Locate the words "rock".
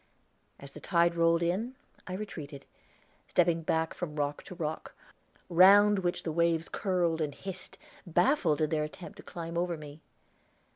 4.15-4.41, 4.55-4.95